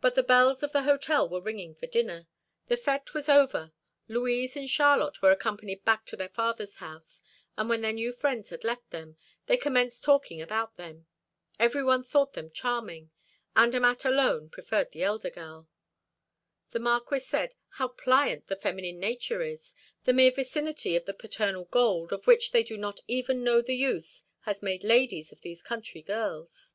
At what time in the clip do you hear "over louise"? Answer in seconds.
3.28-4.56